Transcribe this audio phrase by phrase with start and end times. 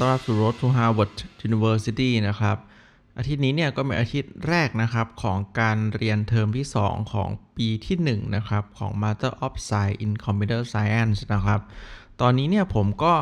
[0.00, 1.12] ต้อนรับสู่ Road to Harvard
[1.48, 2.56] University นะครับ
[3.18, 11.60] อาทิตย์นี้เนี่ยก็เป็นอาทิตย์แรกนะครับของการเรียนเทอมที่ 2 ของปีที่ 1 นะครับ ของ Master of Science in Computer Science นะครับ
[12.20, 13.14] ตอนนี้เนี่ยผมก็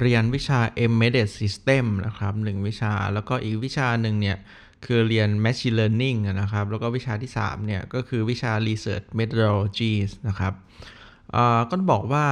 [0.00, 4.36] เรียนวิชา Embedded System นะครับหนึ่งวิชาแล้วก็อีกวิชาหนึ่งเนี่ย
[4.84, 10.52] คือเรียน Machine Learning นะครับ แล้วก็วิชาที่ 3 เนี่ยก็คือวิชา Research Methodologies นะครับ
[11.34, 12.26] อ่าก็บอกว่า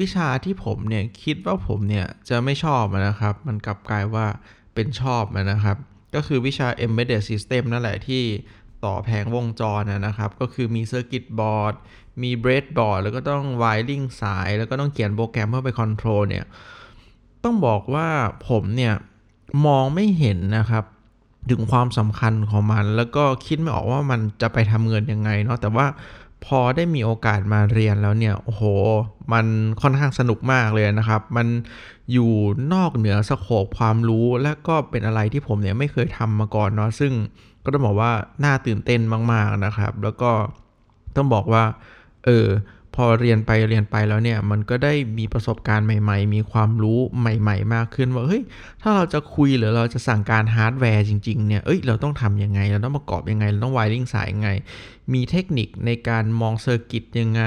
[0.00, 4.26] วิชาที่ผมเนี่ยคิดว่าผมเนี่ยจะไม่ชอบนะครับ มันกลับกลายว่า
[4.74, 5.76] เป็นชอบนะครับ
[6.14, 8.22] ก็คือวิชา embedded system นั่นแหละที่
[8.84, 11.74] ต่อแผงวงจรนะนะครับ ก็คือมี circuit board
[12.22, 16.44] มี breadboard แล้วก็ต้อง wiring สาย แล้วก็ต้องเขียนโปรแกรมเพื่อไป control เนี่ย
[17.44, 18.08] ต้องบอกว่า
[18.48, 18.94] ผมเนี่ย
[19.66, 20.84] มองไม่เห็นนะครับ
[21.50, 25.86] ถึงความสำคัญของมัน แล้วก็คิดไม่ออกว่ามันจะไปทำเงินยังไงเนาะแต่ว่า
[26.44, 28.62] พอได้มีโอกาสมาเรียนแล้วเนี่ยโอ้โห
[29.32, 29.46] มัน
[29.82, 31.46] ค่อนข้างสนุกมากเลยนะครับ มัน
[32.12, 32.32] อยู่
[32.74, 37.12] นอกเหนือ scope ความรู้ และก็เป็นอะไรที่ผมเนี่ยไม่เคยทำมาก่อนเนาะซึ่ง
[37.64, 38.12] ก็ต้องบอกว่า
[38.44, 39.00] น่าตื่นเต้น
[39.32, 40.30] มาก ๆนะครับ แล้วก็
[41.16, 41.64] ต้องบอกว่า
[42.24, 42.46] เออ
[42.96, 48.42] พอเรียนไปเรียนไปแล้วเนี่ยมันก็ได้มีประสบการณ์ใหม่ ๆ มีความรู้ใหม่ ๆ มากขึ้นว่าเฮ้ย
[48.82, 54.50] ถ้าเราจะคุยหรือเราจะสั่งการฮาร์ดแวร์จริงๆเนี่ยเอ้ยเราต้องทำยังไง เราต้องประกอบยังไง เราต้อง wiring สายยังไง
[55.12, 57.42] มีเทคนิคในการมอง circuit ยังไง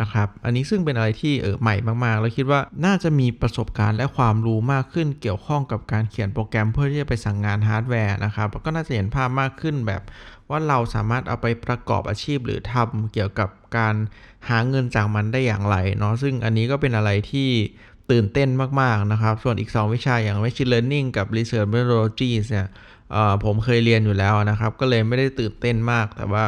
[0.00, 10.02] นะครับ อันนี้ซึ่งเป็นอะไรที่เออใหม่มากๆ แล้วคิดว่าน่าจะมีประสบการณ์และความรู้มากขึ้นเกี่ยวข้องกับการเขียนโปรแกรมเพื่อที่จะไปสั่งงานฮาร์ดแวร์นะครับแล้วก็น่าจะเห็นภาพมากขึ้นแบบ
[10.50, 13.94] ว่าเราสามารถเอาไปประกอบอาชีพหรือทำเกี่ยวกับการ
[14.48, 17.50] หาเงินจากมันได้อย่างไรเนาะ ซึ่งอันนี้ก็เป็นอะไรที่
[18.10, 18.48] ตื่นเต้น
[18.80, 22.68] มากๆนะครับ ส่วนอีก 2 วิชาอย่าง Machine Learning กับ Research Methodologies เนี่ย
[23.44, 26.44] ผมเคยเรียนอยู่แล้วนะครับ ก็เลยไม่ได้ตื่นเต้นมาก แต่ว่า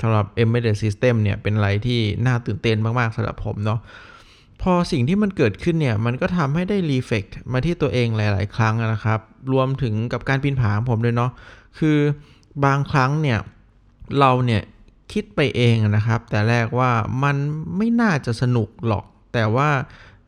[0.00, 3.80] สำหรับ Embedded System เนี่ยเป็นอะไรที่น่าตื่นเต้นมากๆสำหรับผมเนาะ
[4.62, 9.20] พอสิ่งที่มันเกิดขึ้นเนี่ย มันก็ทำให้ได้รีเฟกมาที่ตัวเองหลาย ๆ ครั้งนะครับ
[9.52, 11.30] รวมถึงกับการปีนผาของผมด้วยเนาะ
[11.78, 11.98] คือ
[12.64, 13.38] บางครั้งเนี่ย
[14.18, 14.62] เราเนี่ย
[15.12, 16.90] คิดไปเองนะครับ แต่แรกว่า
[17.24, 17.36] มัน
[17.76, 19.70] ไม่น่าจะสนุกหรอก แต่ว่า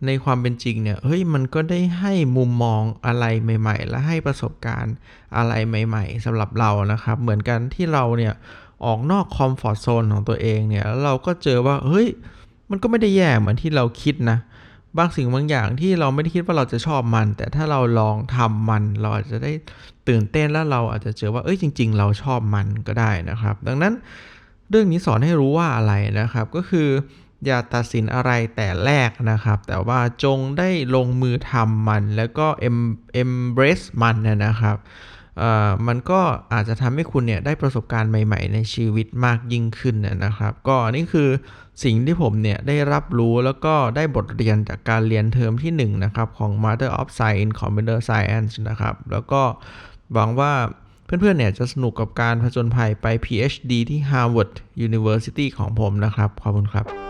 [0.06, 4.94] ในความเป็นจริงเนี่ย เฮ้ย มันก็ได้ให้มุมมองอะไรใหม่ ๆ และให้ประสบการณ์
[5.36, 8.34] อะไรใหม่ ๆสำหรับเรานะครับ เหมือนกันที่เราเนี่ย
[8.84, 12.06] ออกนอกคอมฟอร์ทโซนของตัวเองเนี่ยแล้วเราก็เจอว่าเฮ้ย
[12.70, 14.38] มันก็ไม่ได้แย่เหมือนที่เราคิดนะ
[14.98, 19.52] บางสิ่งบางอย่างที่เราไม่ได้คิดว่าเราจะชอบมัน แต่ถ้าเราลองทำมัน เราอาจจะได้
[20.08, 23.92] ตื่นเต้นแล้วเราอาจจะเจอว่าเอ้ยจริง ๆ เราชอบมันก็ได้นะครับ ดังนั้น
[24.70, 26.88] เรื่องนี้สอนให้รู้ว่าอะไรนะครับ ก็คือ
[27.46, 32.46] อย่าตัดสินอะไรแต่แรกนะครับ แต่ว่าจงได้ลงมือทำมันแล้วก็
[33.22, 34.16] embrace มัน
[34.46, 34.76] นะครับ
[35.87, 36.21] มันก็
[36.53, 41.28] อาจจะทำให้คุณเนี่ยได้ประสบการณ์ใหม่ ๆ ในชีวิตมากยิ่งขึ้นนะครับ ก็นี่คือ
[41.84, 49.43] สิ่งที่ผมเนี่ยได้รับรู้แล้วก็ได้บทเรียนจากการเรียนเทอมที่1นะครับของ Master of Science in Computer Science นะครับ แล้วก็
[50.12, 50.53] หวังว่า
[51.04, 54.53] เพื่อนๆ เนี่ยจะสนุกกับการผจญภัยไป PhD ที่ Harvard
[54.87, 57.07] University ของผมนะครับ ขอบคุณครับ